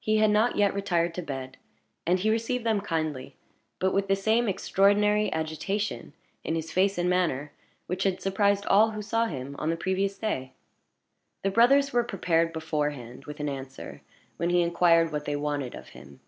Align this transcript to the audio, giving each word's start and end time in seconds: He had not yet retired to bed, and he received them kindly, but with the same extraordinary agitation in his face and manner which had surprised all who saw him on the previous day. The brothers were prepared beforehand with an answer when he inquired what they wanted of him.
He 0.00 0.18
had 0.18 0.28
not 0.28 0.56
yet 0.56 0.74
retired 0.74 1.14
to 1.14 1.22
bed, 1.22 1.56
and 2.06 2.18
he 2.18 2.28
received 2.28 2.62
them 2.66 2.82
kindly, 2.82 3.36
but 3.78 3.94
with 3.94 4.06
the 4.06 4.14
same 4.14 4.46
extraordinary 4.46 5.32
agitation 5.32 6.12
in 6.44 6.56
his 6.56 6.70
face 6.70 6.98
and 6.98 7.08
manner 7.08 7.52
which 7.86 8.02
had 8.02 8.20
surprised 8.20 8.66
all 8.66 8.90
who 8.90 9.00
saw 9.00 9.24
him 9.24 9.56
on 9.58 9.70
the 9.70 9.78
previous 9.78 10.18
day. 10.18 10.52
The 11.42 11.50
brothers 11.50 11.90
were 11.90 12.04
prepared 12.04 12.52
beforehand 12.52 13.24
with 13.24 13.40
an 13.40 13.48
answer 13.48 14.02
when 14.36 14.50
he 14.50 14.60
inquired 14.60 15.10
what 15.10 15.24
they 15.24 15.36
wanted 15.36 15.74
of 15.74 15.88
him. 15.96 16.20